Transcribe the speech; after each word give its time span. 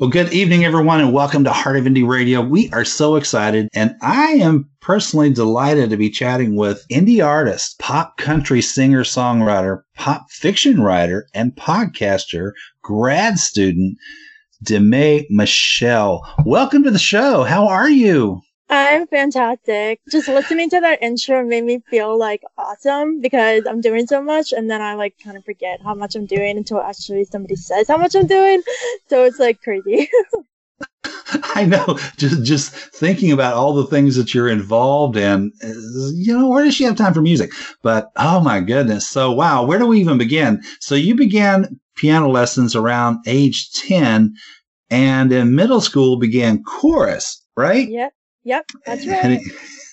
Well, 0.00 0.08
good 0.08 0.32
evening, 0.32 0.64
everyone, 0.64 1.02
and 1.02 1.12
welcome 1.12 1.44
to 1.44 1.52
Heart 1.52 1.76
of 1.76 1.84
Indie 1.84 2.08
Radio. 2.08 2.40
We 2.40 2.70
are 2.70 2.86
so 2.86 3.16
excited, 3.16 3.68
and 3.74 3.94
I 4.00 4.28
am 4.28 4.66
personally 4.80 5.30
delighted 5.30 5.90
to 5.90 5.98
be 5.98 6.08
chatting 6.08 6.56
with 6.56 6.86
indie 6.90 7.22
artist, 7.22 7.78
pop 7.78 8.16
country 8.16 8.62
singer 8.62 9.04
songwriter, 9.04 9.82
pop 9.96 10.30
fiction 10.30 10.80
writer, 10.80 11.26
and 11.34 11.54
podcaster, 11.54 12.52
grad 12.82 13.38
student, 13.38 13.98
Demi 14.62 15.26
Michelle. 15.28 16.26
Welcome 16.46 16.82
to 16.84 16.90
the 16.90 16.98
show. 16.98 17.42
How 17.42 17.68
are 17.68 17.90
you? 17.90 18.40
I'm 18.70 19.08
fantastic. 19.08 20.00
Just 20.10 20.28
listening 20.28 20.70
to 20.70 20.80
that 20.80 21.02
intro 21.02 21.44
made 21.44 21.64
me 21.64 21.80
feel 21.90 22.16
like 22.16 22.42
awesome 22.56 23.20
because 23.20 23.66
I'm 23.66 23.80
doing 23.80 24.06
so 24.06 24.22
much 24.22 24.52
and 24.52 24.70
then 24.70 24.80
I 24.80 24.94
like 24.94 25.16
kind 25.22 25.36
of 25.36 25.44
forget 25.44 25.80
how 25.82 25.94
much 25.94 26.14
I'm 26.14 26.26
doing 26.26 26.56
until 26.56 26.80
actually 26.80 27.24
somebody 27.24 27.56
says 27.56 27.88
how 27.88 27.96
much 27.96 28.14
I'm 28.14 28.28
doing. 28.28 28.62
So 29.08 29.24
it's 29.24 29.40
like 29.40 29.60
crazy. 29.60 30.08
I 31.54 31.66
know. 31.66 31.98
Just 32.16 32.44
just 32.44 32.72
thinking 32.72 33.32
about 33.32 33.54
all 33.54 33.74
the 33.74 33.86
things 33.86 34.14
that 34.14 34.34
you're 34.34 34.48
involved 34.48 35.16
in, 35.16 35.52
eh, 35.62 35.72
you 36.14 36.38
know, 36.38 36.48
where 36.48 36.64
does 36.64 36.74
she 36.74 36.84
have 36.84 36.96
time 36.96 37.14
for 37.14 37.22
music? 37.22 37.50
But 37.82 38.12
oh 38.16 38.38
my 38.38 38.60
goodness. 38.60 39.08
So 39.08 39.32
wow, 39.32 39.64
where 39.64 39.80
do 39.80 39.86
we 39.86 40.00
even 40.00 40.16
begin? 40.16 40.62
So 40.78 40.94
you 40.94 41.16
began 41.16 41.80
piano 41.96 42.28
lessons 42.28 42.76
around 42.76 43.18
age 43.26 43.72
10 43.72 44.32
and 44.90 45.32
in 45.32 45.56
middle 45.56 45.80
school 45.80 46.18
began 46.18 46.62
chorus, 46.62 47.44
right? 47.56 47.88
Yep. 47.88 48.12
Yep, 48.50 48.66
that's 48.84 49.06
right. 49.06 49.40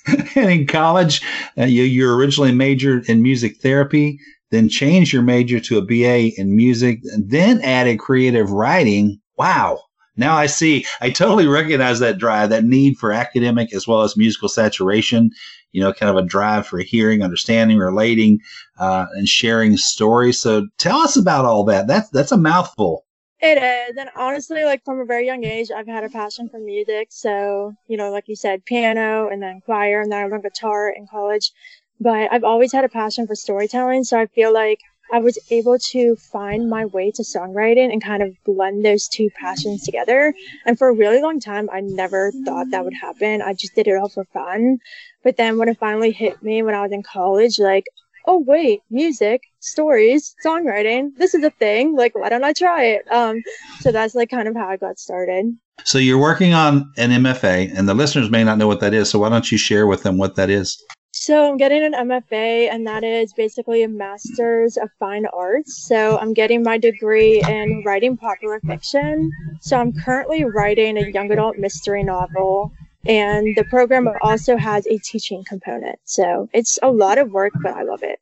And, 0.07 0.29
and 0.35 0.51
in 0.51 0.67
college, 0.67 1.21
uh, 1.59 1.65
you, 1.65 1.83
you 1.83 2.11
originally 2.11 2.51
majored 2.51 3.07
in 3.07 3.21
music 3.21 3.57
therapy, 3.61 4.19
then 4.49 4.67
changed 4.67 5.13
your 5.13 5.21
major 5.21 5.59
to 5.59 5.77
a 5.77 5.81
BA 5.83 6.39
in 6.41 6.55
music, 6.55 7.01
then 7.19 7.61
added 7.61 7.99
creative 7.99 8.49
writing. 8.51 9.19
Wow. 9.37 9.81
Now 10.15 10.35
I 10.35 10.47
see. 10.47 10.85
I 11.01 11.11
totally 11.11 11.45
recognize 11.45 11.99
that 11.99 12.17
drive, 12.17 12.49
that 12.49 12.63
need 12.63 12.97
for 12.97 13.11
academic 13.11 13.71
as 13.75 13.87
well 13.87 14.01
as 14.01 14.17
musical 14.17 14.49
saturation. 14.49 15.29
You 15.71 15.81
know, 15.81 15.93
kind 15.93 16.09
of 16.09 16.15
a 16.15 16.27
drive 16.27 16.65
for 16.65 16.79
hearing, 16.79 17.21
understanding, 17.21 17.77
relating, 17.77 18.39
uh, 18.79 19.05
and 19.13 19.27
sharing 19.27 19.77
stories. 19.77 20.39
So 20.39 20.65
tell 20.79 20.97
us 21.01 21.15
about 21.15 21.45
all 21.45 21.63
that. 21.65 21.85
That's 21.85 22.09
that's 22.09 22.31
a 22.31 22.37
mouthful. 22.37 23.05
It 23.39 23.61
is. 23.61 23.97
And 23.97 24.09
honestly, 24.15 24.63
like 24.65 24.83
from 24.83 24.99
a 24.99 25.05
very 25.05 25.25
young 25.25 25.43
age, 25.43 25.69
I've 25.69 25.87
had 25.87 26.03
a 26.03 26.09
passion 26.09 26.49
for 26.49 26.59
music. 26.59 27.09
So, 27.11 27.73
you 27.87 27.95
know, 27.95 28.11
like 28.11 28.27
you 28.27 28.35
said, 28.35 28.65
piano 28.65 29.29
and 29.29 29.41
then 29.41 29.61
choir 29.61 30.01
and 30.01 30.11
then 30.11 30.23
I 30.23 30.27
learned 30.27 30.43
guitar 30.43 30.89
in 30.89 31.07
college. 31.07 31.51
But 31.99 32.31
I've 32.31 32.43
always 32.43 32.71
had 32.71 32.83
a 32.83 32.89
passion 32.89 33.27
for 33.27 33.35
storytelling. 33.35 34.03
So 34.05 34.19
I 34.19 34.25
feel 34.25 34.51
like 34.53 34.79
I 35.11 35.19
was 35.19 35.37
able 35.51 35.77
to 35.91 36.15
find 36.15 36.69
my 36.69 36.85
way 36.85 37.11
to 37.11 37.21
songwriting 37.21 37.91
and 37.91 38.03
kind 38.03 38.23
of 38.23 38.35
blend 38.43 38.83
those 38.83 39.07
two 39.07 39.29
passions 39.39 39.83
together. 39.83 40.33
And 40.65 40.77
for 40.77 40.89
a 40.89 40.93
really 40.93 41.21
long 41.21 41.39
time, 41.39 41.69
I 41.71 41.81
never 41.81 42.31
thought 42.43 42.71
that 42.71 42.83
would 42.83 42.93
happen. 42.93 43.41
I 43.41 43.53
just 43.53 43.75
did 43.75 43.87
it 43.87 43.97
all 43.97 44.09
for 44.09 44.25
fun. 44.25 44.79
But 45.23 45.37
then 45.37 45.57
when 45.57 45.69
it 45.69 45.77
finally 45.79 46.11
hit 46.11 46.41
me 46.41 46.63
when 46.63 46.75
I 46.75 46.81
was 46.81 46.91
in 46.91 47.03
college, 47.03 47.59
like, 47.59 47.85
oh 48.25 48.39
wait, 48.39 48.81
music, 48.89 49.43
stories, 49.67 50.35
songwriting, 50.45 51.15
this 51.17 51.33
is 51.33 51.43
a 51.43 51.49
thing. 51.51 51.95
Like, 51.95 52.15
why 52.15 52.29
don't 52.29 52.43
I 52.43 52.53
try 52.53 52.85
it? 52.85 53.11
Um, 53.11 53.41
so 53.79 53.91
that's 53.91 54.15
like 54.15 54.29
kind 54.29 54.47
of 54.47 54.55
how 54.55 54.67
I 54.67 54.77
got 54.77 54.99
started. 54.99 55.55
So 55.83 55.97
you're 55.97 56.17
working 56.17 56.53
on 56.53 56.91
an 56.97 57.11
MFA, 57.11 57.71
and 57.77 57.87
the 57.87 57.93
listeners 57.93 58.29
may 58.29 58.43
not 58.43 58.57
know 58.57 58.67
what 58.67 58.79
that 58.79 58.93
is. 58.93 59.09
So 59.09 59.19
why 59.19 59.29
don't 59.29 59.51
you 59.51 59.57
share 59.57 59.85
with 59.85 60.03
them 60.03 60.17
what 60.17 60.35
that 60.35 60.49
is? 60.49 60.81
So 61.13 61.49
I'm 61.49 61.57
getting 61.57 61.83
an 61.83 61.93
MFA, 61.93 62.71
and 62.71 62.85
that 62.87 63.03
is 63.03 63.33
basically 63.33 63.83
a 63.83 63.87
Master's 63.87 64.77
of 64.77 64.89
Fine 64.99 65.25
Arts. 65.33 65.83
So 65.87 66.17
I'm 66.17 66.33
getting 66.33 66.63
my 66.63 66.77
degree 66.77 67.41
in 67.47 67.83
writing 67.85 68.17
popular 68.17 68.59
fiction. 68.61 69.31
So 69.61 69.77
I'm 69.77 69.93
currently 69.93 70.43
writing 70.43 70.97
a 70.97 71.09
young 71.09 71.31
adult 71.31 71.57
mystery 71.57 72.03
novel 72.03 72.71
and 73.07 73.55
the 73.55 73.63
program 73.63 74.09
also 74.21 74.57
has 74.57 74.85
a 74.87 74.97
teaching 74.97 75.43
component. 75.45 75.97
So 76.03 76.49
it's 76.53 76.77
a 76.83 76.91
lot 76.91 77.17
of 77.17 77.31
work, 77.31 77.53
but 77.61 77.73
I 77.73 77.83
love 77.83 78.03
it. 78.03 78.19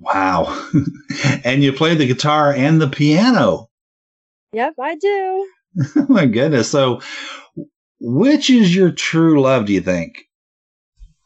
Wow. 0.00 0.68
and 1.44 1.62
you 1.62 1.72
play 1.72 1.94
the 1.94 2.06
guitar 2.06 2.52
and 2.52 2.80
the 2.80 2.88
piano. 2.88 3.68
Yep, 4.52 4.74
I 4.80 4.96
do. 4.96 5.48
oh 5.96 6.06
my 6.08 6.26
goodness. 6.26 6.70
So 6.70 7.00
which 8.00 8.50
is 8.50 8.74
your 8.74 8.90
true 8.90 9.40
love, 9.40 9.66
do 9.66 9.72
you 9.72 9.80
think? 9.80 10.24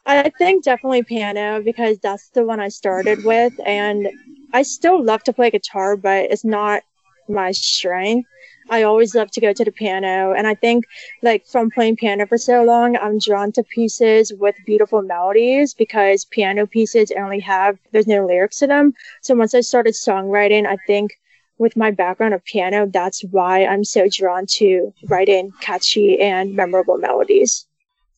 I 0.05 0.29
think 0.37 0.63
definitely 0.63 1.03
piano 1.03 1.61
because 1.63 1.97
that's 1.99 2.29
the 2.29 2.45
one 2.45 2.59
I 2.59 2.67
started 2.67 3.23
with. 3.23 3.53
And 3.65 4.07
I 4.53 4.61
still 4.61 5.03
love 5.03 5.23
to 5.23 5.33
play 5.33 5.49
guitar, 5.49 5.97
but 5.97 6.25
it's 6.25 6.45
not 6.45 6.83
my 7.27 7.51
strength. 7.51 8.29
I 8.69 8.83
always 8.83 9.13
love 9.13 9.31
to 9.31 9.41
go 9.41 9.53
to 9.53 9.63
the 9.63 9.71
piano. 9.71 10.33
And 10.33 10.47
I 10.47 10.55
think 10.55 10.85
like 11.21 11.45
from 11.45 11.69
playing 11.69 11.97
piano 11.97 12.25
for 12.25 12.37
so 12.37 12.63
long, 12.63 12.95
I'm 12.97 13.19
drawn 13.19 13.51
to 13.53 13.63
pieces 13.63 14.33
with 14.33 14.55
beautiful 14.65 15.01
melodies 15.01 15.73
because 15.73 16.25
piano 16.25 16.65
pieces 16.65 17.11
only 17.17 17.39
have, 17.41 17.77
there's 17.91 18.07
no 18.07 18.25
lyrics 18.25 18.59
to 18.59 18.67
them. 18.67 18.93
So 19.21 19.35
once 19.35 19.53
I 19.53 19.61
started 19.61 19.93
songwriting, 19.93 20.65
I 20.65 20.77
think 20.87 21.11
with 21.57 21.77
my 21.77 21.91
background 21.91 22.33
of 22.33 22.43
piano, 22.43 22.87
that's 22.87 23.23
why 23.25 23.65
I'm 23.65 23.83
so 23.83 24.07
drawn 24.11 24.45
to 24.57 24.93
writing 25.07 25.51
catchy 25.61 26.19
and 26.19 26.55
memorable 26.55 26.97
melodies. 26.97 27.65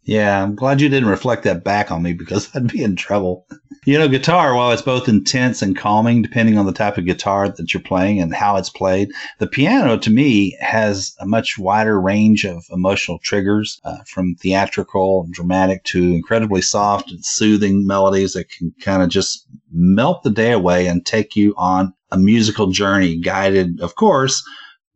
Yeah, 0.04 0.42
I'm 0.42 0.56
glad 0.56 0.80
you 0.80 0.88
didn't 0.88 1.10
reflect 1.10 1.44
that 1.44 1.66
back 1.66 1.92
on 1.92 2.02
me 2.02 2.14
because 2.14 2.50
I'd 2.56 2.72
be 2.72 2.84
in 2.84 2.96
trouble. 2.96 3.46
You 3.88 3.98
know, 3.98 4.10
guitar, 4.10 4.54
while 4.54 4.72
it's 4.72 4.82
both 4.82 5.08
intense 5.08 5.62
and 5.62 5.74
calming, 5.74 6.22
depending 6.22 6.58
on 6.58 6.66
the 6.66 6.74
type 6.74 6.98
of 6.98 7.06
guitar 7.06 7.48
that 7.48 7.74
you're 7.74 7.82
playing 7.82 8.20
and 8.20 8.36
how 8.36 8.58
it's 8.58 8.70
played, 8.70 9.14
the 9.40 9.48
piano 9.48 9.98
to 9.98 10.10
me 10.10 10.58
has 10.60 11.16
a 11.22 11.26
much 11.26 11.58
wider 11.58 11.98
range 11.98 12.44
of 12.44 12.66
emotional 12.70 13.18
triggers 13.20 13.80
uh, 13.86 14.00
from 14.06 14.36
theatrical 14.36 15.24
and 15.24 15.34
dramatic 15.34 15.86
to 15.86 16.04
incredibly 16.04 16.62
soft 16.62 17.12
and 17.12 17.24
soothing 17.24 17.88
melodies 17.88 18.34
that 18.34 18.50
can 18.50 18.74
kind 18.82 19.02
of 19.02 19.08
just 19.08 19.48
melt 19.72 20.22
the 20.24 20.32
day 20.32 20.52
away 20.52 20.88
and 20.88 21.06
take 21.06 21.38
you 21.38 21.56
on 21.56 21.94
a 22.12 22.18
musical 22.18 22.68
journey, 22.68 23.18
guided, 23.18 23.80
of 23.80 23.96
course, 23.96 24.44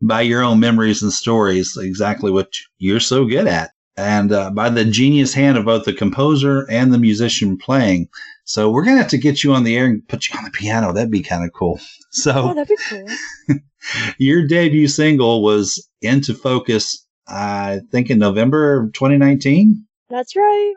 by 0.02 0.20
your 0.20 0.44
own 0.44 0.60
memories 0.60 1.02
and 1.02 1.14
stories, 1.14 1.78
exactly 1.78 2.30
what 2.30 2.50
you're 2.78 3.00
so 3.00 3.24
good 3.24 3.48
at 3.48 3.72
and 4.02 4.32
uh, 4.32 4.50
by 4.50 4.70
the 4.70 4.84
genius 4.86 5.34
hand 5.34 5.58
of 5.58 5.66
both 5.66 5.86
the 5.86 5.94
composer 5.94 6.70
and 6.70 6.94
the 6.94 6.98
musician 6.98 7.58
playing. 7.58 8.10
So 8.44 8.72
we're 8.72 8.84
gonna 8.84 8.98
have 8.98 9.10
to 9.10 9.18
get 9.18 9.44
you 9.44 9.54
on 9.54 9.64
the 9.64 9.78
air 9.78 9.86
and 9.86 10.06
put 10.08 10.28
you 10.28 10.38
on 10.38 10.44
the 10.44 10.52
piano. 10.52 10.92
That'd 10.92 11.12
be 11.12 11.22
kind 11.24 11.46
of 11.46 11.54
cool. 11.54 11.80
So 12.14 12.34
oh, 12.36 12.54
that'd 12.54 12.68
be 12.68 12.76
cool. 12.90 13.58
your 14.18 14.46
debut 14.46 14.90
single 14.90 15.44
was 15.44 15.88
into 16.02 16.34
focus, 16.34 17.06
I 17.28 17.80
think, 17.92 18.10
in 18.10 18.20
November 18.20 18.82
of 18.82 18.94
2019. 18.94 19.86
That's 20.10 20.36
right. 20.36 20.74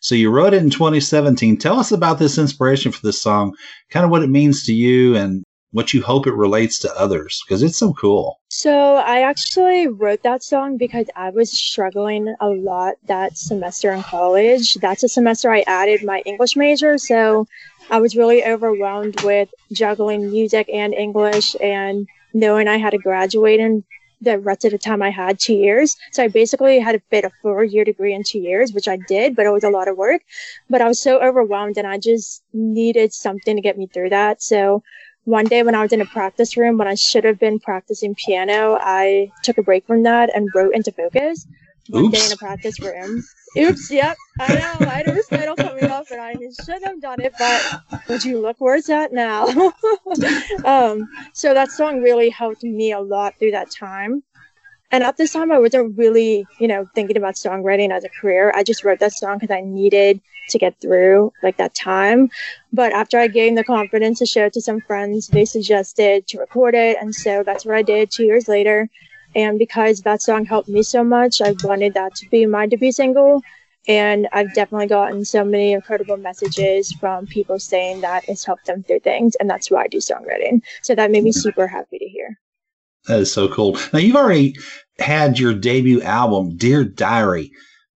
So 0.00 0.14
you 0.14 0.30
wrote 0.30 0.54
it 0.54 0.62
in 0.62 0.70
2017. 0.70 1.58
Tell 1.58 1.78
us 1.78 1.92
about 1.92 2.18
this 2.18 2.38
inspiration 2.38 2.90
for 2.90 3.00
this 3.02 3.20
song, 3.20 3.54
kind 3.90 4.04
of 4.04 4.10
what 4.10 4.22
it 4.22 4.30
means 4.30 4.64
to 4.64 4.72
you, 4.72 5.14
and 5.16 5.44
what 5.74 5.92
you 5.92 6.00
hope 6.00 6.24
it 6.28 6.34
relates 6.34 6.78
to 6.78 6.94
others 6.94 7.42
because 7.44 7.60
it's 7.60 7.78
so 7.78 7.92
cool. 7.94 8.38
So, 8.48 8.94
I 8.94 9.22
actually 9.22 9.88
wrote 9.88 10.22
that 10.22 10.44
song 10.44 10.76
because 10.76 11.06
I 11.16 11.30
was 11.30 11.50
struggling 11.50 12.32
a 12.40 12.48
lot 12.48 12.94
that 13.08 13.36
semester 13.36 13.90
in 13.90 14.02
college. 14.04 14.74
That's 14.74 15.02
a 15.02 15.08
semester 15.08 15.50
I 15.50 15.64
added 15.66 16.04
my 16.04 16.20
English 16.20 16.54
major. 16.54 16.96
So, 16.96 17.48
I 17.90 18.00
was 18.00 18.16
really 18.16 18.44
overwhelmed 18.44 19.20
with 19.22 19.48
juggling 19.72 20.30
music 20.30 20.70
and 20.72 20.94
English 20.94 21.56
and 21.60 22.06
knowing 22.32 22.68
I 22.68 22.76
had 22.76 22.90
to 22.90 22.98
graduate 22.98 23.58
in 23.58 23.82
the 24.20 24.38
rest 24.38 24.64
of 24.64 24.70
the 24.70 24.78
time 24.78 25.02
I 25.02 25.10
had 25.10 25.38
two 25.38 25.54
years. 25.54 25.96
So 26.12 26.22
I 26.22 26.28
basically 26.28 26.78
had 26.78 26.92
to 26.92 27.02
fit 27.10 27.24
a 27.24 27.30
four 27.42 27.62
year 27.64 27.84
degree 27.84 28.14
in 28.14 28.22
two 28.24 28.38
years, 28.38 28.72
which 28.72 28.88
I 28.88 28.96
did, 28.96 29.36
but 29.36 29.44
it 29.44 29.50
was 29.50 29.64
a 29.64 29.70
lot 29.70 29.88
of 29.88 29.96
work. 29.96 30.22
But 30.70 30.80
I 30.80 30.88
was 30.88 31.00
so 31.00 31.20
overwhelmed 31.20 31.76
and 31.76 31.86
I 31.86 31.98
just 31.98 32.42
needed 32.52 33.12
something 33.12 33.56
to 33.56 33.62
get 33.62 33.76
me 33.76 33.86
through 33.86 34.10
that. 34.10 34.42
So 34.42 34.82
one 35.24 35.44
day 35.44 35.62
when 35.62 35.74
I 35.74 35.82
was 35.82 35.92
in 35.92 36.00
a 36.00 36.06
practice 36.06 36.56
room 36.56 36.78
when 36.78 36.88
I 36.88 36.94
should 36.94 37.24
have 37.24 37.38
been 37.38 37.58
practicing 37.58 38.14
piano, 38.14 38.78
I 38.80 39.30
took 39.42 39.58
a 39.58 39.62
break 39.62 39.86
from 39.86 40.02
that 40.02 40.34
and 40.34 40.54
wrote 40.54 40.74
into 40.74 40.92
focus. 40.92 41.46
One 41.88 42.06
Oops. 42.06 42.18
day 42.18 42.26
in 42.26 42.32
a 42.32 42.36
practice 42.36 42.80
room. 42.80 43.22
Oops, 43.56 43.90
yep. 43.90 44.16
I 44.38 44.54
know. 44.54 44.86
I 44.88 44.96
had 44.96 45.08
a 45.08 45.14
recital 45.14 45.56
coming 45.56 45.84
up 45.84 46.10
and 46.10 46.20
I 46.20 46.34
should 46.64 46.82
have 46.82 47.00
done 47.00 47.20
it, 47.20 47.34
but 47.38 47.62
would 48.08 48.24
you 48.24 48.40
look 48.40 48.56
where 48.58 48.76
it's 48.76 48.90
at 48.90 49.12
now? 49.12 49.46
um, 50.64 51.08
so 51.34 51.54
that 51.54 51.70
song 51.70 52.00
really 52.00 52.30
helped 52.30 52.64
me 52.64 52.92
a 52.92 53.00
lot 53.00 53.38
through 53.38 53.52
that 53.52 53.70
time. 53.70 54.22
And 54.94 55.02
at 55.02 55.16
this 55.16 55.32
time, 55.32 55.50
I 55.50 55.58
wasn't 55.58 55.98
really, 55.98 56.46
you 56.60 56.68
know, 56.68 56.86
thinking 56.94 57.16
about 57.16 57.34
songwriting 57.34 57.90
as 57.90 58.04
a 58.04 58.08
career. 58.08 58.52
I 58.54 58.62
just 58.62 58.84
wrote 58.84 59.00
that 59.00 59.12
song 59.12 59.38
because 59.38 59.52
I 59.52 59.60
needed 59.60 60.20
to 60.50 60.56
get 60.56 60.80
through 60.80 61.32
like 61.42 61.56
that 61.56 61.74
time. 61.74 62.30
But 62.72 62.92
after 62.92 63.18
I 63.18 63.26
gained 63.26 63.58
the 63.58 63.64
confidence 63.64 64.20
to 64.20 64.26
show 64.26 64.44
it 64.44 64.52
to 64.52 64.60
some 64.60 64.80
friends, 64.80 65.26
they 65.26 65.46
suggested 65.46 66.28
to 66.28 66.38
record 66.38 66.76
it. 66.76 66.96
And 67.00 67.12
so 67.12 67.42
that's 67.42 67.66
what 67.66 67.74
I 67.74 67.82
did 67.82 68.12
two 68.12 68.22
years 68.22 68.46
later. 68.46 68.88
And 69.34 69.58
because 69.58 70.02
that 70.02 70.22
song 70.22 70.44
helped 70.44 70.68
me 70.68 70.84
so 70.84 71.02
much, 71.02 71.42
I 71.42 71.56
wanted 71.64 71.94
that 71.94 72.14
to 72.14 72.28
be 72.28 72.46
my 72.46 72.66
debut 72.66 72.92
single. 72.92 73.42
And 73.88 74.28
I've 74.32 74.54
definitely 74.54 74.86
gotten 74.86 75.24
so 75.24 75.44
many 75.44 75.72
incredible 75.72 76.18
messages 76.18 76.92
from 76.92 77.26
people 77.26 77.58
saying 77.58 78.02
that 78.02 78.28
it's 78.28 78.44
helped 78.44 78.66
them 78.66 78.84
through 78.84 79.00
things. 79.00 79.34
And 79.40 79.50
that's 79.50 79.72
why 79.72 79.82
I 79.82 79.88
do 79.88 79.98
songwriting. 79.98 80.62
So 80.82 80.94
that 80.94 81.10
made 81.10 81.24
me 81.24 81.30
mm-hmm. 81.30 81.40
super 81.40 81.66
happy 81.66 81.98
to 81.98 82.06
hear. 82.06 82.38
That 83.06 83.20
is 83.20 83.32
so 83.32 83.48
cool. 83.48 83.76
Now 83.92 83.98
you've 83.98 84.16
already 84.16 84.56
had 84.98 85.38
your 85.38 85.54
debut 85.54 86.02
album, 86.02 86.56
Dear 86.56 86.84
Diary. 86.84 87.52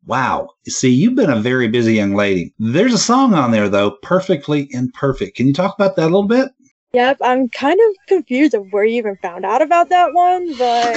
Wow. 0.06 0.48
See, 0.66 0.90
you've 0.90 1.16
been 1.16 1.30
a 1.30 1.40
very 1.40 1.68
busy 1.68 1.94
young 1.94 2.14
lady. 2.14 2.54
There's 2.58 2.94
a 2.94 2.98
song 2.98 3.34
on 3.34 3.50
there, 3.50 3.68
though, 3.68 3.92
Perfectly 4.02 4.68
Imperfect. 4.70 5.36
Can 5.36 5.46
you 5.46 5.52
talk 5.52 5.74
about 5.74 5.96
that 5.96 6.04
a 6.04 6.10
little 6.10 6.26
bit? 6.26 6.48
Yep, 6.94 7.18
I'm 7.20 7.50
kind 7.50 7.78
of 7.78 8.06
confused 8.06 8.54
of 8.54 8.72
where 8.72 8.84
you 8.84 8.96
even 8.96 9.16
found 9.16 9.44
out 9.44 9.60
about 9.60 9.90
that 9.90 10.14
one, 10.14 10.56
but 10.56 10.96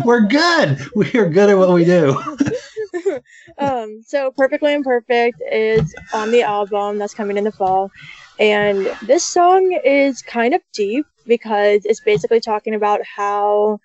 we're 0.04 0.26
good. 0.26 0.78
We 0.96 1.12
are 1.12 1.28
good 1.28 1.50
at 1.50 1.58
what 1.58 1.74
we 1.74 1.84
do. 1.84 2.18
um, 3.58 4.02
so 4.06 4.30
Perfectly 4.30 4.72
Imperfect 4.72 5.42
is 5.50 5.94
on 6.14 6.30
the 6.30 6.42
album 6.42 6.96
that's 6.96 7.12
coming 7.12 7.36
in 7.36 7.44
the 7.44 7.52
fall. 7.52 7.90
And 8.38 8.90
this 9.02 9.24
song 9.24 9.78
is 9.84 10.22
kind 10.22 10.54
of 10.54 10.62
deep 10.72 11.04
because 11.26 11.84
it's 11.84 12.00
basically 12.00 12.40
talking 12.40 12.74
about 12.74 13.00
how 13.04 13.78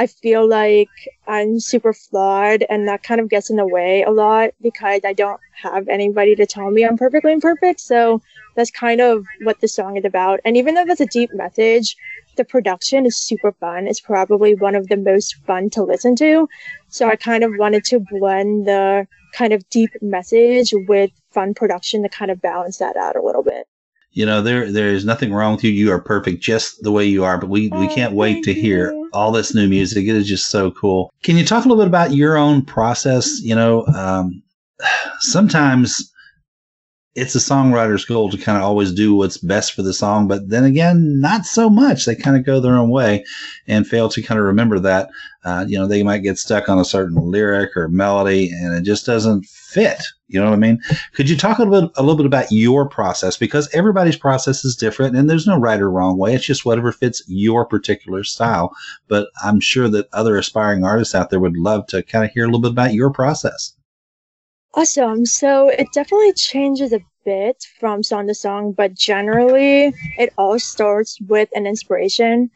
I 0.00 0.06
feel 0.06 0.48
like 0.48 0.88
I'm 1.28 1.60
super 1.60 1.92
flawed 1.92 2.64
and 2.70 2.88
that 2.88 3.02
kind 3.02 3.20
of 3.20 3.28
gets 3.28 3.50
in 3.50 3.56
the 3.56 3.66
way 3.66 4.02
a 4.02 4.10
lot 4.10 4.52
because 4.62 5.02
I 5.04 5.12
don't 5.12 5.38
have 5.52 5.88
anybody 5.88 6.34
to 6.36 6.46
tell 6.46 6.70
me 6.70 6.86
I'm 6.86 6.96
perfectly 6.96 7.32
imperfect. 7.32 7.80
So 7.80 8.22
that's 8.56 8.70
kind 8.70 9.02
of 9.02 9.26
what 9.42 9.60
the 9.60 9.68
song 9.68 9.98
is 9.98 10.06
about. 10.06 10.40
And 10.42 10.56
even 10.56 10.74
though 10.74 10.86
that's 10.86 11.02
a 11.02 11.06
deep 11.06 11.34
message, 11.34 11.98
the 12.38 12.46
production 12.46 13.04
is 13.04 13.18
super 13.18 13.52
fun. 13.52 13.86
It's 13.86 14.00
probably 14.00 14.54
one 14.54 14.74
of 14.74 14.88
the 14.88 14.96
most 14.96 15.34
fun 15.46 15.68
to 15.70 15.82
listen 15.82 16.16
to. 16.16 16.48
So 16.88 17.06
I 17.06 17.16
kind 17.16 17.44
of 17.44 17.52
wanted 17.58 17.84
to 17.90 18.00
blend 18.00 18.66
the 18.66 19.06
kind 19.34 19.52
of 19.52 19.68
deep 19.68 19.90
message 20.00 20.72
with 20.88 21.10
fun 21.30 21.52
production 21.52 22.04
to 22.04 22.08
kind 22.08 22.30
of 22.30 22.40
balance 22.40 22.78
that 22.78 22.96
out 22.96 23.16
a 23.16 23.22
little 23.22 23.42
bit 23.42 23.66
you 24.12 24.26
know 24.26 24.42
there 24.42 24.70
there 24.70 24.88
is 24.88 25.04
nothing 25.04 25.32
wrong 25.32 25.54
with 25.54 25.64
you. 25.64 25.70
You 25.70 25.92
are 25.92 26.00
perfect 26.00 26.42
just 26.42 26.82
the 26.82 26.92
way 26.92 27.04
you 27.04 27.24
are 27.24 27.38
but 27.38 27.48
we 27.48 27.68
we 27.68 27.86
oh, 27.86 27.94
can't 27.94 28.14
wait 28.14 28.44
to 28.44 28.54
hear 28.54 28.94
all 29.12 29.32
this 29.32 29.54
new 29.54 29.68
music. 29.68 30.06
It 30.06 30.16
is 30.16 30.28
just 30.28 30.50
so 30.50 30.70
cool. 30.72 31.12
Can 31.22 31.36
you 31.36 31.44
talk 31.44 31.64
a 31.64 31.68
little 31.68 31.82
bit 31.82 31.88
about 31.88 32.14
your 32.14 32.36
own 32.36 32.64
process? 32.64 33.40
You 33.40 33.54
know 33.54 33.86
um, 33.86 34.42
sometimes 35.20 36.10
it's 37.16 37.34
a 37.34 37.38
songwriter's 37.38 38.04
goal 38.04 38.30
to 38.30 38.38
kind 38.38 38.56
of 38.56 38.62
always 38.62 38.92
do 38.92 39.16
what's 39.16 39.36
best 39.36 39.74
for 39.74 39.82
the 39.82 39.92
song, 39.92 40.28
but 40.28 40.48
then 40.48 40.64
again, 40.64 41.20
not 41.20 41.44
so 41.44 41.68
much. 41.68 42.04
They 42.04 42.14
kind 42.14 42.36
of 42.36 42.46
go 42.46 42.60
their 42.60 42.76
own 42.76 42.88
way 42.88 43.24
and 43.66 43.86
fail 43.86 44.08
to 44.10 44.22
kind 44.22 44.38
of 44.38 44.46
remember 44.46 44.78
that. 44.78 45.10
Uh, 45.44 45.64
you 45.66 45.76
know, 45.76 45.88
they 45.88 46.04
might 46.04 46.22
get 46.22 46.38
stuck 46.38 46.68
on 46.68 46.78
a 46.78 46.84
certain 46.84 47.16
lyric 47.16 47.76
or 47.76 47.88
melody 47.88 48.50
and 48.52 48.74
it 48.74 48.82
just 48.82 49.06
doesn't 49.06 49.44
fit. 49.70 50.02
You 50.28 50.40
know 50.40 50.46
what 50.46 50.54
I 50.54 50.58
mean? 50.58 50.80
Could 51.14 51.28
you 51.28 51.36
talk 51.36 51.58
a 51.58 51.64
little 51.64 51.88
bit, 51.88 51.96
a 51.96 52.02
little 52.02 52.16
bit 52.16 52.26
about 52.26 52.52
your 52.52 52.88
process? 52.88 53.36
Because 53.36 53.68
everybody's 53.74 54.16
process 54.16 54.64
is 54.64 54.76
different 54.76 55.16
and 55.16 55.28
there's 55.28 55.46
no 55.46 55.58
right 55.58 55.80
or 55.80 55.90
wrong 55.90 56.18
way. 56.18 56.34
It's 56.34 56.44
just 56.44 56.64
whatever 56.64 56.92
fits 56.92 57.22
your 57.26 57.64
particular 57.64 58.24
style. 58.24 58.72
But 59.08 59.28
I'm 59.44 59.60
sure 59.60 59.88
that 59.88 60.08
other 60.12 60.36
aspiring 60.36 60.84
artists 60.84 61.14
out 61.14 61.30
there 61.30 61.40
would 61.40 61.56
love 61.56 61.86
to 61.88 62.02
kind 62.02 62.24
of 62.24 62.30
hear 62.30 62.44
a 62.44 62.46
little 62.46 62.60
bit 62.60 62.72
about 62.72 62.94
your 62.94 63.10
process. 63.10 63.74
Awesome. 64.74 65.26
So 65.26 65.68
it 65.68 65.88
definitely 65.92 66.32
changes 66.34 66.92
a 66.92 67.00
bit 67.24 67.64
from 67.78 68.02
song 68.02 68.28
to 68.28 68.34
song, 68.34 68.72
but 68.72 68.94
generally 68.94 69.92
it 70.16 70.32
all 70.38 70.58
starts 70.58 71.20
with 71.22 71.48
an 71.54 71.66
inspiration 71.66 72.50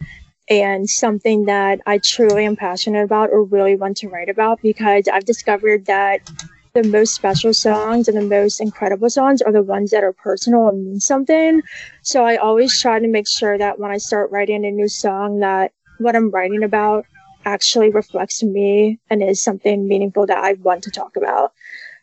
and 0.49 0.89
something 0.89 1.47
that 1.47 1.81
I 1.87 1.99
truly 1.99 2.45
am 2.45 2.57
passionate 2.57 3.03
about 3.03 3.31
or 3.31 3.43
really 3.43 3.77
want 3.77 3.97
to 3.99 4.09
write 4.09 4.29
about 4.29 4.61
because 4.63 5.09
I've 5.09 5.25
discovered 5.25 5.87
that 5.87 6.31
the 6.75 6.83
most 6.89 7.15
special 7.15 7.55
songs 7.55 8.09
and 8.09 8.17
the 8.17 8.37
most 8.37 8.61
incredible 8.61 9.09
songs 9.09 9.41
are 9.41 9.53
the 9.53 9.63
ones 9.63 9.91
that 9.93 10.03
are 10.03 10.13
personal 10.13 10.69
and 10.69 10.85
mean 10.85 11.01
something. 11.01 11.63
So 12.03 12.25
I 12.25 12.37
always 12.37 12.81
try 12.81 12.99
to 12.99 13.07
make 13.07 13.29
sure 13.29 13.57
that 13.57 13.79
when 13.79 13.93
I 13.93 13.99
start 13.99 14.33
writing 14.33 14.65
a 14.65 14.71
new 14.73 14.89
song 14.89 15.39
that 15.39 15.73
what 15.99 16.17
I'm 16.17 16.31
writing 16.31 16.65
about 16.65 17.07
actually 17.45 17.91
reflects 17.91 18.43
me 18.43 18.99
and 19.09 19.23
is 19.23 19.41
something 19.41 19.87
meaningful 19.87 20.27
that 20.27 20.39
I 20.39 20.55
want 20.55 20.83
to 20.85 20.91
talk 20.91 21.17
about. 21.17 21.53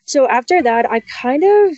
So 0.06 0.26
after 0.28 0.62
that, 0.62 0.90
I 0.90 1.00
kind 1.00 1.44
of 1.44 1.76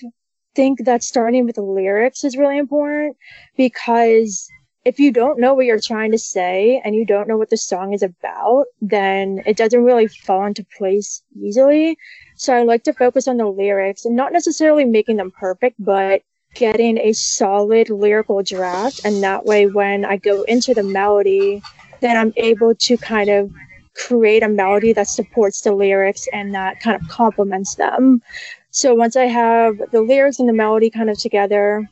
think 0.55 0.85
that 0.85 1.03
starting 1.03 1.47
with 1.47 1.57
the 1.57 1.63
lyrics 1.63 2.25
is 2.25 2.37
really 2.37 2.59
important 2.59 3.17
because 3.57 4.49
if 4.85 4.99
you 4.99 5.11
don't 5.11 5.41
know 5.41 5.55
what 5.55 5.65
you're 5.65 5.81
trying 5.81 6.13
to 6.13 6.19
say 6.19 6.81
and 6.85 6.95
you 6.95 7.07
don't 7.07 7.27
know 7.27 7.39
what 7.39 7.51
the 7.51 7.57
song 7.57 7.95
is 7.95 8.03
about, 8.03 8.67
then 8.81 9.43
it 9.47 9.57
doesn't 9.57 9.83
really 9.83 10.07
fall 10.07 10.45
into 10.45 10.65
place 10.77 11.23
easily. 11.41 11.97
So 12.37 12.55
I 12.55 12.63
like 12.65 12.85
to 12.85 12.93
focus 12.93 13.27
on 13.27 13.39
the 13.39 13.47
lyrics 13.47 14.05
and 14.05 14.15
not 14.15 14.33
necessarily 14.33 14.85
making 14.85 15.17
them 15.17 15.31
perfect, 15.31 15.77
but 15.79 16.23
getting 16.55 16.99
a 16.99 17.13
solid 17.13 17.89
lyrical 17.91 18.43
draft. 18.43 19.01
And 19.05 19.23
that 19.23 19.45
way, 19.47 19.67
when 19.67 20.05
I 20.05 20.19
go 20.19 20.43
into 20.43 20.75
the 20.75 20.83
melody, 20.83 21.63
then 22.01 22.17
I'm 22.17 22.33
able 22.37 22.75
to 22.75 22.97
kind 22.99 23.31
of 23.31 23.51
create 23.95 24.43
a 24.43 24.49
melody 24.49 24.93
that 24.93 25.09
supports 25.09 25.63
the 25.63 25.73
lyrics 25.73 26.29
and 26.33 26.55
that 26.55 26.81
kind 26.81 27.01
of 27.01 27.09
complements 27.09 27.77
them. 27.77 28.23
So 28.71 28.95
once 28.95 29.15
I 29.17 29.27
have 29.27 29.81
the 29.93 30.03
lyrics 30.03 30.41
and 30.41 30.49
the 30.49 30.53
melody 30.53 30.91
kind 30.91 31.09
of 31.09 31.19
together, 31.19 31.89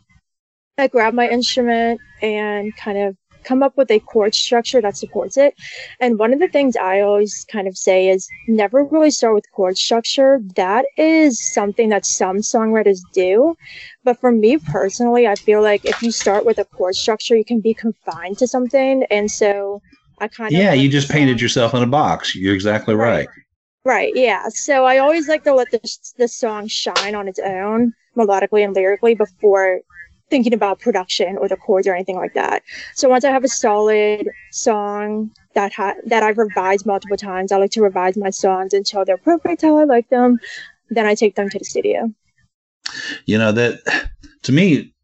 I 0.82 0.88
grab 0.88 1.14
my 1.14 1.29
instrument 1.29 2.00
and 2.20 2.76
kind 2.76 2.99
of 2.99 3.17
come 3.44 3.62
up 3.62 3.76
with 3.76 3.90
a 3.90 4.00
chord 4.00 4.34
structure 4.34 4.81
that 4.81 4.96
supports 4.96 5.37
it. 5.37 5.55
And 6.00 6.19
one 6.19 6.32
of 6.32 6.40
the 6.40 6.49
things 6.49 6.76
I 6.76 7.00
always 7.00 7.44
kind 7.50 7.69
of 7.69 7.76
say 7.76 8.08
is 8.08 8.29
never 8.49 8.84
really 8.84 9.11
start 9.11 9.34
with 9.34 9.44
chord 9.52 9.76
structure. 9.79 10.40
That 10.56 10.87
is 10.96 11.40
something 11.52 11.88
that 11.90 12.05
some 12.05 12.38
songwriters 12.38 13.00
do. 13.12 13.56
But 14.05 14.19
for 14.20 14.32
me 14.32 14.58
personally, 14.58 15.26
I 15.26 15.37
feel 15.37 15.62
like 15.62 15.84
if 15.84 16.02
you 16.02 16.11
start 16.11 16.44
with 16.44 16.58
a 16.58 16.64
chord 16.64 16.96
structure, 16.96 17.37
you 17.37 17.44
can 17.44 17.61
be 17.61 17.75
confined 17.75 18.38
to 18.38 18.46
something. 18.46 19.05
And 19.11 19.31
so 19.31 19.81
I 20.20 20.29
kind 20.29 20.52
of 20.52 20.61
yeah, 20.61 20.73
you 20.73 20.88
just 20.88 21.11
painted 21.11 21.40
yourself 21.40 21.75
in 21.75 21.82
a 21.82 21.87
box. 21.87 22.34
You're 22.34 22.55
exactly 22.55 22.94
right. 22.94 23.29
right. 23.29 23.29
Right. 23.84 24.12
Yeah. 24.14 24.49
So 24.49 24.84
I 24.84 24.99
always 24.99 25.29
like 25.29 25.44
to 25.44 25.55
let 25.55 25.70
the 25.70 25.81
the 26.17 26.29
song 26.29 26.69
shine 26.69 27.14
on 27.14 27.26
its 27.26 27.40
own, 27.40 27.93
melodically 28.17 28.64
and 28.64 28.75
lyrically, 28.75 29.14
before 29.14 29.81
thinking 30.32 30.55
about 30.55 30.81
production 30.81 31.37
or 31.37 31.46
the 31.46 31.58
chords 31.58 31.87
or 31.87 31.94
anything 31.94 32.17
like 32.17 32.32
that. 32.32 32.62
So 32.94 33.06
once 33.06 33.23
I 33.23 33.31
have 33.31 33.44
a 33.44 33.49
solid 33.49 34.31
song 34.50 35.31
that 35.55 35.75
ha- 35.75 36.00
that 36.06 36.23
I've 36.23 36.38
revised 36.38 36.87
multiple 36.87 37.19
times, 37.19 37.52
I 37.52 37.58
like 37.58 37.70
to 37.73 37.82
revise 37.82 38.17
my 38.17 38.31
songs 38.31 38.73
until 38.73 39.05
they're 39.05 39.19
perfect 39.19 39.61
how 39.61 39.76
I 39.76 39.84
like 39.84 40.08
them. 40.08 40.40
Then 40.88 41.05
I 41.05 41.14
take 41.14 41.34
them 41.34 41.50
to 41.50 41.58
the 41.58 41.67
studio. 41.67 42.11
You 43.26 43.37
know 43.37 43.52
that 43.52 44.08
to 44.44 44.52
me, 44.52 44.94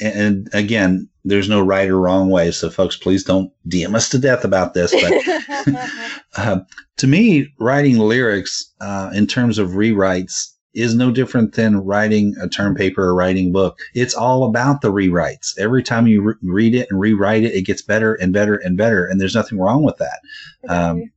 and 0.00 0.48
again, 0.52 1.08
there's 1.24 1.48
no 1.48 1.60
right 1.60 1.88
or 1.88 1.98
wrong 1.98 2.30
way. 2.30 2.52
So, 2.52 2.70
folks, 2.70 2.96
please 2.96 3.24
don't 3.24 3.50
DM 3.68 3.96
us 3.96 4.08
to 4.10 4.18
death 4.18 4.44
about 4.44 4.74
this. 4.74 4.92
But 4.92 5.90
uh, 6.36 6.60
to 6.98 7.06
me, 7.08 7.52
writing 7.58 7.98
lyrics 7.98 8.72
uh, 8.80 9.10
in 9.12 9.26
terms 9.26 9.58
of 9.58 9.70
rewrites 9.70 10.52
is 10.76 10.94
no 10.94 11.10
different 11.10 11.54
than 11.54 11.78
writing 11.78 12.34
a 12.40 12.48
term 12.48 12.74
paper 12.74 13.02
or 13.02 13.14
writing 13.14 13.48
a 13.48 13.52
book. 13.52 13.78
It's 13.94 14.14
all 14.14 14.44
about 14.44 14.82
the 14.82 14.92
rewrites. 14.92 15.58
Every 15.58 15.82
time 15.82 16.06
you 16.06 16.22
re- 16.22 16.34
read 16.42 16.74
it 16.74 16.88
and 16.90 17.00
rewrite 17.00 17.44
it, 17.44 17.54
it 17.54 17.62
gets 17.62 17.82
better 17.82 18.14
and 18.14 18.32
better 18.32 18.56
and 18.56 18.76
better. 18.76 19.06
And 19.06 19.20
there's 19.20 19.34
nothing 19.34 19.58
wrong 19.58 19.82
with 19.82 19.96
that. 19.96 20.20
Um, 20.68 21.10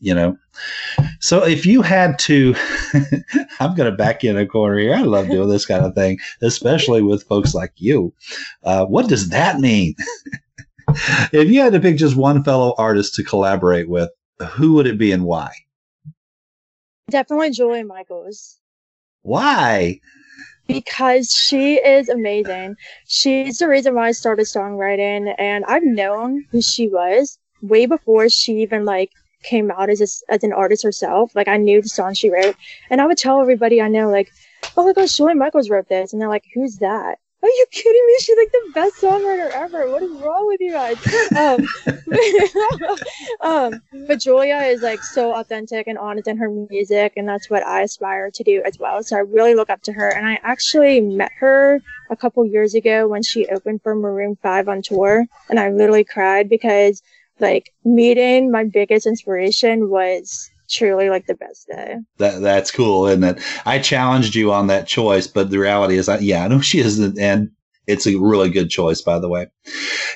you 0.00 0.14
know. 0.14 0.36
So 1.20 1.44
if 1.44 1.64
you 1.64 1.80
had 1.80 2.18
to, 2.20 2.54
I'm 3.60 3.74
going 3.74 3.90
to 3.90 3.96
back 3.96 4.22
you 4.22 4.30
in 4.30 4.36
a 4.36 4.46
corner 4.46 4.78
here. 4.78 4.94
I 4.94 5.02
love 5.02 5.28
doing 5.28 5.48
this 5.48 5.66
kind 5.66 5.84
of 5.84 5.94
thing, 5.94 6.18
especially 6.42 7.02
with 7.02 7.24
folks 7.24 7.54
like 7.54 7.72
you. 7.76 8.12
Uh, 8.62 8.84
what 8.84 9.08
does 9.08 9.30
that 9.30 9.60
mean? 9.60 9.94
if 11.32 11.48
you 11.48 11.60
had 11.60 11.72
to 11.72 11.80
pick 11.80 11.96
just 11.96 12.16
one 12.16 12.44
fellow 12.44 12.74
artist 12.76 13.14
to 13.14 13.24
collaborate 13.24 13.88
with, 13.88 14.10
who 14.50 14.74
would 14.74 14.86
it 14.86 14.98
be 14.98 15.10
and 15.12 15.24
why? 15.24 15.52
Definitely 17.10 17.50
Julia 17.50 17.84
Michaels. 17.84 18.58
Why? 19.24 20.00
Because 20.66 21.30
she 21.30 21.76
is 21.76 22.10
amazing. 22.10 22.76
She's 23.06 23.58
the 23.58 23.68
reason 23.68 23.94
why 23.94 24.08
I 24.08 24.12
started 24.12 24.44
songwriting, 24.44 25.34
and 25.38 25.64
I've 25.64 25.82
known 25.82 26.44
who 26.50 26.60
she 26.60 26.88
was 26.88 27.38
way 27.62 27.86
before 27.86 28.28
she 28.28 28.60
even 28.60 28.84
like 28.84 29.10
came 29.42 29.70
out 29.70 29.88
as 29.88 30.00
a, 30.00 30.32
as 30.32 30.44
an 30.44 30.52
artist 30.52 30.84
herself. 30.84 31.34
Like 31.34 31.48
I 31.48 31.56
knew 31.56 31.80
the 31.80 31.88
song 31.88 32.12
she 32.12 32.30
wrote, 32.30 32.54
and 32.90 33.00
I 33.00 33.06
would 33.06 33.16
tell 33.16 33.40
everybody 33.40 33.80
I 33.80 33.88
know, 33.88 34.10
like, 34.10 34.30
"Oh 34.76 34.84
my 34.84 34.92
gosh, 34.92 35.16
Julia 35.16 35.34
Michaels 35.34 35.70
wrote 35.70 35.88
this," 35.88 36.12
and 36.12 36.20
they're 36.20 36.28
like, 36.28 36.44
"Who's 36.54 36.76
that?" 36.78 37.18
Are 37.44 37.48
you 37.48 37.66
kidding 37.72 38.06
me? 38.06 38.16
She's 38.20 38.38
like 38.38 38.52
the 38.52 38.70
best 38.72 38.94
songwriter 39.02 39.50
ever. 39.50 39.90
What 39.90 40.02
is 40.02 40.10
wrong 40.12 40.46
with 40.46 40.62
you 40.62 40.72
guys? 40.72 40.96
Um, 41.36 41.68
um, 43.42 43.82
but 44.06 44.18
Julia 44.18 44.56
is 44.60 44.80
like 44.80 45.02
so 45.02 45.34
authentic 45.34 45.86
and 45.86 45.98
honest 45.98 46.26
in 46.26 46.38
her 46.38 46.48
music, 46.48 47.12
and 47.18 47.28
that's 47.28 47.50
what 47.50 47.62
I 47.66 47.82
aspire 47.82 48.30
to 48.30 48.42
do 48.44 48.62
as 48.64 48.78
well. 48.78 49.02
So 49.02 49.16
I 49.16 49.18
really 49.18 49.54
look 49.54 49.68
up 49.68 49.82
to 49.82 49.92
her. 49.92 50.08
And 50.08 50.26
I 50.26 50.40
actually 50.42 51.02
met 51.02 51.32
her 51.38 51.82
a 52.08 52.16
couple 52.16 52.46
years 52.46 52.74
ago 52.74 53.08
when 53.08 53.22
she 53.22 53.46
opened 53.48 53.82
for 53.82 53.94
Maroon 53.94 54.38
5 54.42 54.66
on 54.70 54.80
tour, 54.80 55.26
and 55.50 55.60
I 55.60 55.68
literally 55.68 56.04
cried 56.04 56.48
because 56.48 57.02
like 57.40 57.74
meeting 57.84 58.50
my 58.50 58.64
biggest 58.64 59.06
inspiration 59.06 59.90
was 59.90 60.50
truly 60.74 61.08
like 61.08 61.26
the 61.26 61.36
best 61.36 61.68
day. 61.68 61.96
That 62.18 62.42
that's 62.42 62.70
cool, 62.70 63.06
isn't 63.06 63.24
it? 63.24 63.40
I 63.64 63.78
challenged 63.78 64.34
you 64.34 64.52
on 64.52 64.66
that 64.66 64.86
choice, 64.86 65.26
but 65.26 65.50
the 65.50 65.58
reality 65.58 65.96
is, 65.96 66.08
I, 66.08 66.18
yeah, 66.18 66.44
I 66.44 66.48
know 66.48 66.60
she 66.60 66.80
isn't, 66.80 67.18
and 67.18 67.50
It's 67.86 68.06
a 68.06 68.16
really 68.16 68.48
good 68.50 68.70
choice, 68.70 69.02
by 69.02 69.18
the 69.18 69.28
way. 69.28 69.46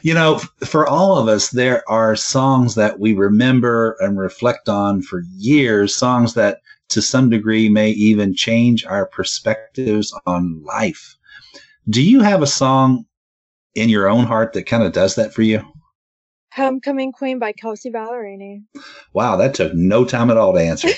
You 0.02 0.14
know, 0.14 0.38
for 0.64 0.86
all 0.86 1.18
of 1.18 1.28
us, 1.28 1.50
there 1.50 1.88
are 1.90 2.16
songs 2.16 2.74
that 2.76 2.98
we 2.98 3.12
remember 3.14 3.96
and 4.00 4.18
reflect 4.18 4.68
on 4.68 5.02
for 5.02 5.22
years, 5.36 5.94
songs 5.94 6.34
that 6.34 6.60
to 6.90 7.02
some 7.02 7.28
degree 7.28 7.68
may 7.68 7.90
even 7.90 8.34
change 8.34 8.86
our 8.86 9.06
perspectives 9.06 10.18
on 10.24 10.62
life. 10.64 11.16
Do 11.90 12.02
you 12.02 12.20
have 12.20 12.40
a 12.42 12.46
song 12.46 13.04
in 13.74 13.90
your 13.90 14.08
own 14.08 14.24
heart 14.24 14.54
that 14.54 14.64
kind 14.66 14.82
of 14.82 14.92
does 14.92 15.14
that 15.16 15.34
for 15.34 15.42
you? 15.42 15.62
Homecoming 16.58 17.12
Queen 17.12 17.38
by 17.38 17.52
Kelsea 17.52 17.88
Ballerini. 17.88 18.64
Wow, 19.12 19.36
that 19.36 19.54
took 19.54 19.74
no 19.74 20.04
time 20.04 20.28
at 20.28 20.36
all 20.36 20.52
to 20.52 20.60
answer. 20.60 20.88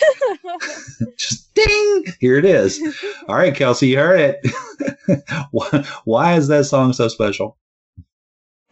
Just 1.19 1.53
ding! 1.55 2.05
Here 2.19 2.39
it 2.39 2.47
is. 2.47 2.81
All 3.29 3.37
right, 3.37 3.55
Kelsea, 3.55 3.89
you 3.89 3.99
heard 3.99 4.21
it. 4.21 5.23
why, 5.51 5.85
why 6.05 6.35
is 6.37 6.49
that 6.49 6.65
song 6.65 6.95
so 6.95 7.09
special? 7.09 7.59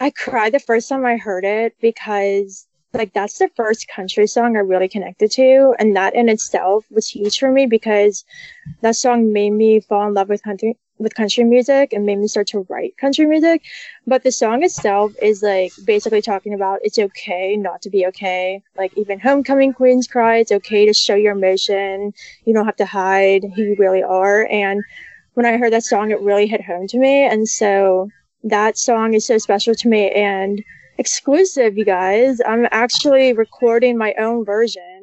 I 0.00 0.10
cried 0.10 0.54
the 0.54 0.60
first 0.60 0.88
time 0.88 1.04
I 1.04 1.18
heard 1.18 1.44
it 1.44 1.74
because 1.80 2.66
like 2.94 3.12
that's 3.12 3.38
the 3.38 3.50
first 3.54 3.86
country 3.88 4.26
song 4.26 4.56
I 4.56 4.60
really 4.60 4.88
connected 4.88 5.30
to, 5.32 5.74
and 5.78 5.94
that 5.94 6.14
in 6.14 6.30
itself 6.30 6.86
was 6.90 7.06
huge 7.06 7.38
for 7.38 7.52
me 7.52 7.66
because 7.66 8.24
that 8.80 8.96
song 8.96 9.30
made 9.32 9.50
me 9.50 9.80
fall 9.80 10.08
in 10.08 10.14
love 10.14 10.30
with 10.30 10.42
country 10.42 10.78
with 10.98 11.14
country 11.14 11.44
music 11.44 11.92
and 11.92 12.04
made 12.04 12.18
me 12.18 12.28
start 12.28 12.46
to 12.48 12.66
write 12.68 12.96
country 12.98 13.26
music. 13.26 13.62
But 14.06 14.22
the 14.22 14.32
song 14.32 14.62
itself 14.62 15.12
is 15.22 15.42
like 15.42 15.72
basically 15.84 16.22
talking 16.22 16.54
about 16.54 16.80
it's 16.82 16.98
okay 16.98 17.56
not 17.56 17.82
to 17.82 17.90
be 17.90 18.06
okay. 18.06 18.62
Like 18.76 18.92
even 18.96 19.20
homecoming 19.20 19.72
queens 19.72 20.06
cry, 20.06 20.38
it's 20.38 20.52
okay 20.52 20.86
to 20.86 20.92
show 20.92 21.14
your 21.14 21.32
emotion. 21.32 22.12
You 22.44 22.54
don't 22.54 22.66
have 22.66 22.76
to 22.76 22.86
hide 22.86 23.44
who 23.54 23.62
you 23.62 23.76
really 23.78 24.02
are. 24.02 24.46
And 24.50 24.82
when 25.34 25.46
I 25.46 25.56
heard 25.56 25.72
that 25.72 25.84
song, 25.84 26.10
it 26.10 26.20
really 26.20 26.46
hit 26.46 26.64
home 26.64 26.86
to 26.88 26.98
me. 26.98 27.24
And 27.24 27.48
so 27.48 28.08
that 28.44 28.76
song 28.76 29.14
is 29.14 29.26
so 29.26 29.38
special 29.38 29.74
to 29.74 29.88
me 29.88 30.10
and 30.10 30.62
exclusive, 30.98 31.78
you 31.78 31.84
guys. 31.84 32.40
I'm 32.46 32.66
actually 32.70 33.32
recording 33.32 33.96
my 33.96 34.14
own 34.18 34.44
version. 34.44 34.97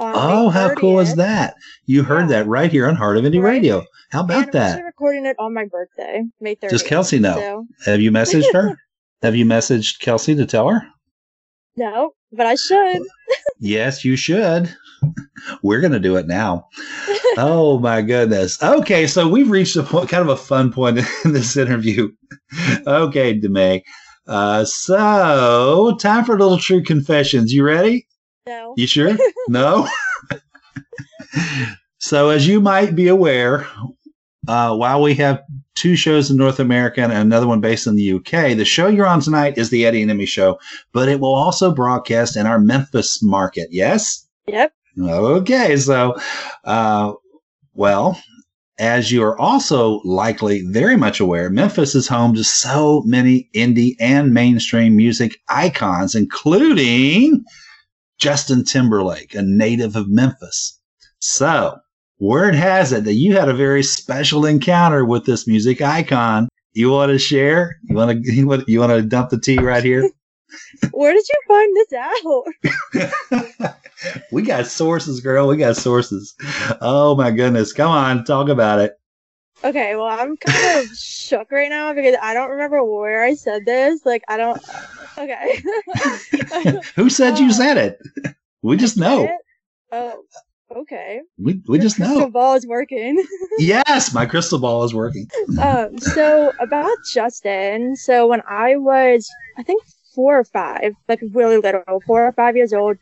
Oh, 0.00 0.48
how 0.50 0.74
cool 0.74 0.98
is 1.00 1.14
that? 1.16 1.54
You 1.86 2.02
heard 2.02 2.22
Yeah. 2.22 2.38
that 2.42 2.46
right 2.46 2.70
here 2.70 2.86
on 2.88 2.96
Heart 2.96 3.16
of 3.18 3.24
Indie 3.24 3.40
Right. 3.42 3.52
Radio. 3.54 3.84
How 4.10 4.20
And 4.22 4.30
about 4.30 4.44
I'm 4.46 4.50
that? 4.52 4.82
recording 4.84 5.24
it 5.26 5.36
on 5.38 5.54
my 5.54 5.64
birthday, 5.66 6.22
May 6.40 6.54
30th. 6.56 6.70
Does 6.70 6.82
Kelsea 6.82 7.18
know? 7.18 7.66
So, 7.80 7.90
Have 7.92 8.00
you 8.00 8.10
messaged 8.10 8.52
her? 8.52 8.76
Have 9.22 9.36
you 9.36 9.44
messaged 9.46 10.00
Kelsea 10.00 10.34
to 10.34 10.46
tell 10.46 10.68
her? 10.68 10.82
no, 11.76 12.12
but 12.32 12.46
I 12.46 12.54
should. 12.54 13.02
Yes, 13.58 14.04
you 14.04 14.14
should. 14.16 14.74
We're 15.62 15.80
going 15.80 15.92
to 15.92 16.00
do 16.00 16.16
it 16.16 16.26
now. 16.26 16.68
Oh 17.36 17.80
my 17.80 18.00
goodness. 18.00 18.62
Okay, 18.62 19.08
so 19.08 19.26
we've 19.28 19.50
reached 19.50 19.74
a 19.74 19.82
point, 19.82 20.08
kind 20.08 20.22
of 20.22 20.28
a 20.28 20.36
fun 20.36 20.72
point 20.72 20.98
in 21.24 21.32
this 21.32 21.56
interview. 21.56 22.12
Okay, 22.86 23.40
Demay. 23.40 23.82
Uh, 24.28 24.64
so 24.64 25.96
time 26.00 26.24
for 26.24 26.36
a 26.36 26.38
little 26.38 26.58
true 26.58 26.80
confessions. 26.80 27.52
You 27.52 27.64
ready? 27.64 28.06
No. 28.46 28.74
You 28.76 28.86
sure? 28.86 29.16
no. 29.48 29.88
so, 31.98 32.28
as 32.28 32.46
you 32.46 32.60
might 32.60 32.94
be 32.94 33.08
aware, 33.08 33.66
uh, 34.48 34.76
while 34.76 35.00
we 35.00 35.14
have 35.14 35.42
two 35.74 35.96
shows 35.96 36.30
in 36.30 36.36
North 36.36 36.60
America 36.60 37.00
and 37.02 37.12
another 37.12 37.46
one 37.46 37.60
based 37.60 37.86
in 37.86 37.96
the 37.96 38.12
UK, 38.12 38.56
the 38.56 38.64
show 38.64 38.88
you're 38.88 39.06
on 39.06 39.20
tonight 39.20 39.58
is 39.58 39.70
the 39.70 39.86
Eddie 39.86 40.02
and 40.02 40.10
Emmy 40.10 40.26
show, 40.26 40.58
but 40.92 41.08
it 41.08 41.20
will 41.20 41.34
also 41.34 41.72
broadcast 41.72 42.36
in 42.36 42.46
our 42.46 42.58
Memphis 42.58 43.22
market. 43.22 43.68
Yes. 43.70 44.26
Yep. 44.46 44.72
Okay, 45.00 45.76
so, 45.76 46.16
uh, 46.64 47.12
well, 47.72 48.20
as 48.78 49.10
you 49.10 49.22
are 49.22 49.38
also 49.38 50.00
likely 50.04 50.62
very 50.68 50.96
much 50.96 51.18
aware, 51.18 51.50
Memphis 51.50 51.94
is 51.94 52.06
home 52.06 52.34
to 52.34 52.44
so 52.44 53.02
many 53.02 53.48
indie 53.54 53.96
and 53.98 54.32
mainstream 54.32 54.96
music 54.96 55.36
icons, 55.48 56.14
including 56.14 57.44
Justin 58.18 58.64
Timberlake, 58.64 59.34
a 59.34 59.42
native 59.42 59.96
of 59.96 60.08
Memphis. 60.08 60.80
So, 61.18 61.78
word 62.18 62.54
has 62.54 62.92
it 62.92 63.04
that 63.04 63.14
you 63.14 63.36
had 63.36 63.48
a 63.48 63.54
very 63.54 63.82
special 63.82 64.44
encounter 64.46 65.04
with 65.04 65.24
this 65.24 65.46
music 65.46 65.80
icon. 65.82 66.48
You 66.72 66.90
want 66.90 67.12
to 67.12 67.18
share? 67.18 67.76
You 67.84 67.96
want 67.96 68.10
to 68.10 68.32
you 68.32 68.46
want, 68.46 68.68
you 68.68 68.80
want 68.80 68.92
to 68.92 69.02
dump 69.02 69.30
the 69.30 69.40
tea 69.40 69.58
right 69.58 69.84
here? 69.84 70.08
Where 70.92 71.12
did 71.12 71.24
you 71.26 71.40
find 71.48 71.76
this 71.76 71.92
out? 73.64 73.74
we 74.32 74.42
got 74.42 74.66
sources, 74.66 75.20
girl. 75.20 75.48
We 75.48 75.56
got 75.56 75.76
sources. 75.76 76.34
Oh 76.80 77.16
my 77.16 77.30
goodness. 77.30 77.72
Come 77.72 77.90
on, 77.90 78.24
talk 78.24 78.48
about 78.48 78.78
it. 78.78 78.94
Okay, 79.64 79.96
well, 79.96 80.06
I'm 80.06 80.36
kind 80.36 80.78
of 80.78 80.90
shook 80.96 81.50
right 81.50 81.70
now 81.70 81.94
because 81.94 82.16
I 82.20 82.34
don't 82.34 82.50
remember 82.50 82.84
where 82.84 83.22
I 83.24 83.34
said 83.34 83.64
this. 83.64 84.04
Like, 84.04 84.22
I 84.28 84.36
don't. 84.36 84.60
Okay. 85.18 85.62
Who 86.96 87.08
said 87.08 87.38
you 87.38 87.48
Uh, 87.48 87.52
said 87.52 87.76
it? 87.78 87.98
We 88.62 88.78
just 88.78 88.96
know. 88.96 89.28
Oh, 89.92 90.22
okay. 90.74 91.20
We, 91.38 91.60
we 91.68 91.78
just 91.78 91.96
Crystal 91.96 92.18
know. 92.20 92.30
ball 92.30 92.54
is 92.54 92.66
working. 92.66 93.22
Yes, 93.58 94.14
my 94.14 94.24
crystal 94.24 94.58
ball 94.58 94.84
is 94.84 94.94
working. 94.94 95.28
um, 95.60 95.98
so 95.98 96.50
about 96.60 96.96
Justin. 97.12 97.94
So 97.94 98.26
when 98.26 98.40
I 98.48 98.76
was, 98.76 99.30
I 99.58 99.62
think 99.62 99.82
four 100.14 100.38
or 100.38 100.44
five, 100.44 100.94
like 101.08 101.20
really 101.32 101.58
little, 101.58 101.82
four 102.06 102.26
or 102.26 102.32
five 102.32 102.56
years 102.56 102.72
old, 102.72 102.96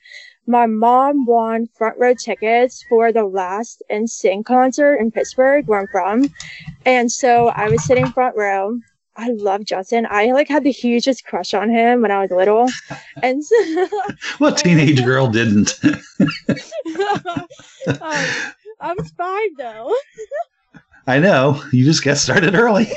my 0.46 0.66
mom 0.66 1.24
won 1.24 1.68
front 1.68 1.98
row 1.98 2.14
tickets 2.14 2.84
for 2.88 3.12
the 3.12 3.24
last 3.24 3.82
NSYNC 3.90 4.44
concert 4.44 4.96
in 4.96 5.10
Pittsburgh, 5.10 5.66
where 5.66 5.80
I'm 5.80 5.86
from. 5.88 6.28
And 6.84 7.10
so 7.10 7.48
I 7.48 7.68
was 7.68 7.84
sitting 7.84 8.10
front 8.12 8.36
row. 8.36 8.78
I 9.14 9.28
love 9.30 9.64
Justin. 9.64 10.06
I 10.10 10.32
like 10.32 10.48
had 10.48 10.64
the 10.64 10.72
hugest 10.72 11.24
crush 11.26 11.52
on 11.54 11.68
him 11.70 12.00
when 12.02 12.10
I 12.10 12.22
was 12.22 12.30
little. 12.30 12.68
And 13.22 13.44
so, 13.44 13.88
What 14.38 14.56
teenage 14.56 15.04
girl 15.04 15.28
didn't? 15.28 15.78
um, 15.84 17.46
I 18.80 18.94
was 18.96 19.10
five 19.16 19.50
though. 19.58 19.94
I 21.06 21.18
know. 21.18 21.62
You 21.72 21.84
just 21.84 22.04
got 22.04 22.16
started 22.16 22.54
early. 22.54 22.90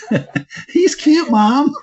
He's 0.68 0.94
cute, 0.94 1.30
mom. 1.30 1.74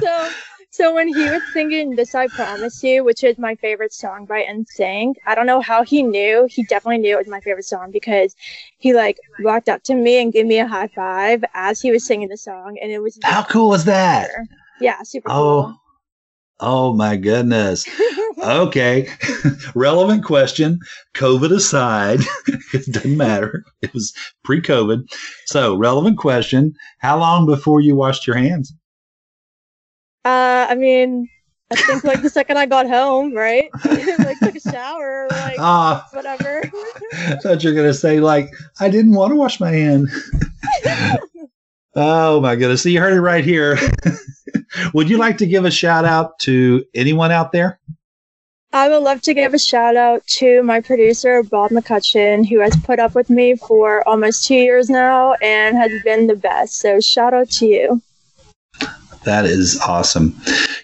so 0.00 0.30
so 0.70 0.94
when 0.94 1.08
he 1.08 1.28
was 1.28 1.42
singing 1.52 1.94
this 1.96 2.14
i 2.14 2.26
promise 2.28 2.82
you 2.82 3.02
which 3.04 3.24
is 3.24 3.36
my 3.38 3.54
favorite 3.56 3.92
song 3.92 4.24
by 4.24 4.42
NSYNC, 4.42 5.14
i 5.26 5.34
don't 5.34 5.46
know 5.46 5.60
how 5.60 5.82
he 5.82 6.02
knew 6.02 6.46
he 6.50 6.62
definitely 6.64 6.98
knew 6.98 7.14
it 7.14 7.18
was 7.18 7.28
my 7.28 7.40
favorite 7.40 7.64
song 7.64 7.90
because 7.90 8.34
he 8.78 8.94
like 8.94 9.18
walked 9.40 9.68
up 9.68 9.82
to 9.84 9.94
me 9.94 10.20
and 10.22 10.32
gave 10.32 10.46
me 10.46 10.58
a 10.58 10.66
high 10.66 10.88
five 10.88 11.44
as 11.54 11.80
he 11.80 11.90
was 11.90 12.06
singing 12.06 12.28
the 12.28 12.36
song 12.36 12.78
and 12.80 12.90
it 12.92 13.00
was 13.00 13.18
How 13.22 13.42
cool 13.44 13.68
was 13.70 13.84
that? 13.84 14.30
yeah 14.80 15.02
super 15.02 15.28
Oh, 15.30 15.74
oh 16.60 16.92
my 16.94 17.16
goodness. 17.16 17.86
Okay. 18.42 19.08
Relevant 19.74 20.24
question. 20.24 20.78
COVID 21.14 21.52
aside, 21.52 22.20
it 22.72 22.86
doesn't 22.92 23.16
matter. 23.16 23.64
It 23.82 23.92
was 23.92 24.14
pre 24.44 24.60
COVID. 24.62 25.02
So, 25.46 25.74
relevant 25.76 26.16
question. 26.18 26.72
How 27.00 27.18
long 27.18 27.44
before 27.46 27.80
you 27.82 27.94
washed 27.94 28.26
your 28.26 28.36
hands? 28.36 28.72
Uh 30.24 30.66
i 30.68 30.74
mean 30.74 31.28
i 31.70 31.76
think 31.76 32.04
like 32.04 32.22
the 32.22 32.30
second 32.30 32.58
i 32.58 32.66
got 32.66 32.86
home 32.88 33.32
right 33.34 33.70
like 33.84 34.38
took 34.38 34.56
a 34.56 34.60
shower 34.60 35.28
like 35.30 35.56
Ah, 35.58 36.06
whatever 36.12 36.62
I 37.12 37.36
thought 37.36 37.62
you 37.62 37.74
were 37.74 37.82
to 37.82 37.92
say, 37.94 38.18
like, 38.20 38.50
I 38.80 38.88
didn't 38.88 39.12
want 39.12 39.30
to 39.32 39.36
wash 39.36 39.60
my 39.60 39.70
hand. 39.70 40.08
oh, 41.94 42.40
my 42.40 42.56
goodness. 42.56 42.82
So, 42.82 42.88
you 42.88 43.00
heard 43.00 43.12
it 43.12 43.20
right 43.20 43.44
here. 43.44 43.78
Would 44.94 45.10
you 45.10 45.18
like 45.18 45.36
to 45.38 45.46
give 45.46 45.64
a 45.64 45.70
shout 45.70 46.04
out 46.04 46.38
to 46.40 46.84
anyone 46.94 47.30
out 47.30 47.52
there? 47.52 47.78
I 48.72 48.88
would 48.88 49.02
love 49.02 49.20
to 49.22 49.34
give 49.34 49.52
a 49.52 49.58
shout 49.58 49.96
out 49.96 50.24
to 50.38 50.62
my 50.62 50.80
producer, 50.80 51.42
Bob 51.42 51.72
McCutcheon, 51.72 52.48
who 52.48 52.60
has 52.60 52.76
put 52.84 53.00
up 53.00 53.16
with 53.16 53.28
me 53.28 53.56
for 53.56 54.06
almost 54.08 54.46
two 54.46 54.54
years 54.54 54.88
now 54.88 55.34
and 55.42 55.76
has 55.76 55.90
been 56.04 56.28
the 56.28 56.36
best. 56.36 56.76
So, 56.76 57.00
shout 57.00 57.34
out 57.34 57.50
to 57.50 57.66
you. 57.66 58.02
That 59.24 59.44
is 59.44 59.78
awesome. 59.86 60.34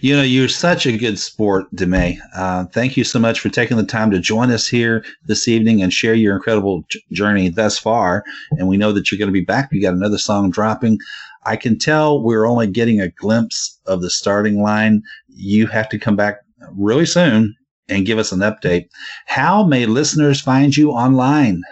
You 0.01 0.15
know, 0.15 0.21
you're 0.21 0.47
such 0.47 0.85
a 0.85 0.95
good 0.95 1.17
sport, 1.17 1.65
Demay. 1.75 2.19
Uh, 2.35 2.65
thank 2.65 2.95
you 2.95 3.03
so 3.03 3.17
much 3.17 3.39
for 3.39 3.49
taking 3.49 3.77
the 3.77 3.83
time 3.83 4.11
to 4.11 4.19
join 4.19 4.51
us 4.51 4.67
here 4.67 5.03
this 5.25 5.47
evening 5.47 5.81
and 5.81 5.91
share 5.91 6.13
your 6.13 6.35
incredible 6.35 6.83
j- 6.89 7.01
journey 7.11 7.49
thus 7.49 7.79
far. 7.79 8.23
And 8.51 8.67
we 8.67 8.77
know 8.77 8.91
that 8.91 9.11
you're 9.11 9.17
going 9.17 9.29
to 9.29 9.33
be 9.33 9.43
back. 9.43 9.69
You 9.71 9.81
got 9.81 9.95
another 9.95 10.19
song 10.19 10.51
dropping. 10.51 10.99
I 11.45 11.55
can 11.55 11.79
tell 11.79 12.21
we're 12.21 12.45
only 12.45 12.67
getting 12.67 13.01
a 13.01 13.09
glimpse 13.09 13.79
of 13.87 14.01
the 14.01 14.09
starting 14.09 14.61
line. 14.61 15.01
You 15.29 15.65
have 15.67 15.89
to 15.89 15.97
come 15.97 16.15
back 16.15 16.37
really 16.73 17.07
soon 17.07 17.55
and 17.89 18.05
give 18.05 18.19
us 18.19 18.31
an 18.31 18.41
update. 18.41 18.85
How 19.25 19.63
may 19.63 19.87
listeners 19.87 20.41
find 20.41 20.77
you 20.77 20.91
online? 20.91 21.63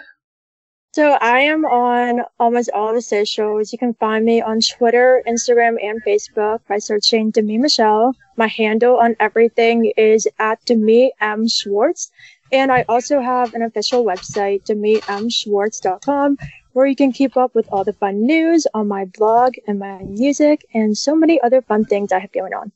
So, 0.96 1.12
I 1.20 1.40
am 1.40 1.66
on 1.66 2.22
almost 2.40 2.70
all 2.72 2.94
the 2.94 3.02
socials. 3.02 3.70
You 3.70 3.78
can 3.78 3.92
find 3.92 4.24
me 4.24 4.40
on 4.40 4.60
Twitter, 4.60 5.22
Instagram, 5.26 5.76
and 5.82 6.02
Facebook 6.02 6.60
by 6.70 6.78
searching 6.78 7.32
Demi 7.32 7.58
Michelle. 7.58 8.16
My 8.38 8.46
handle 8.46 8.96
on 8.96 9.14
everything 9.20 9.92
is 9.98 10.26
at 10.38 10.64
Demi 10.64 11.12
M. 11.20 11.48
Schwartz. 11.48 12.10
And 12.50 12.72
I 12.72 12.86
also 12.88 13.20
have 13.20 13.52
an 13.52 13.60
official 13.60 14.06
website, 14.06 14.64
DemiMSchwartz.com, 14.64 16.38
where 16.72 16.86
you 16.86 16.96
can 16.96 17.12
keep 17.12 17.36
up 17.36 17.54
with 17.54 17.68
all 17.70 17.84
the 17.84 17.92
fun 17.92 18.24
news 18.24 18.66
on 18.72 18.88
my 18.88 19.04
blog 19.04 19.52
and 19.68 19.78
my 19.78 19.98
music 19.98 20.64
and 20.72 20.96
so 20.96 21.14
many 21.14 21.38
other 21.42 21.60
fun 21.60 21.84
things 21.84 22.10
I 22.10 22.20
have 22.20 22.32
going 22.32 22.54
on. 22.54 22.72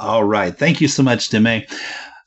All 0.00 0.24
right. 0.24 0.58
Thank 0.58 0.80
you 0.80 0.88
so 0.88 1.04
much, 1.04 1.30
Demi. 1.30 1.68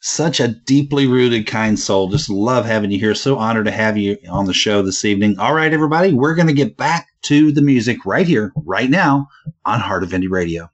Such 0.06 0.42
a 0.42 0.50
deeply 0.50 1.08
rooted, 1.08 1.48
kind 1.48 1.80
soul. 1.80 2.10
Just 2.10 2.30
love 2.30 2.66
having 2.66 2.92
you 2.92 3.00
here. 3.00 3.16
So 3.16 3.38
honored 3.38 3.64
to 3.68 3.72
have 3.72 3.98
you 3.98 4.18
on 4.30 4.44
the 4.44 4.54
show 4.54 4.82
this 4.82 5.06
evening. 5.06 5.40
All 5.40 5.54
right, 5.54 5.72
everybody, 5.72 6.12
we're 6.12 6.36
going 6.36 6.50
to 6.50 6.54
get 6.54 6.76
back 6.76 7.08
to 7.22 7.54
the 7.54 7.62
music 7.62 8.06
right 8.06 8.28
here, 8.28 8.52
right 8.66 8.90
now 8.90 9.30
on 9.64 9.80
Heart 9.80 10.04
of 10.04 10.10
Indie 10.10 10.30
Radio. 10.30 10.70